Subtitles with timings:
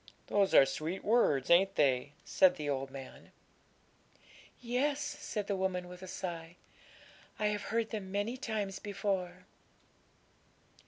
[0.25, 3.31] 'Those are sweet words, ain't they?' said the old man.
[4.59, 6.55] 'Yes,' said the woman, with a sigh;
[7.37, 9.45] 'I have heard them many times before.'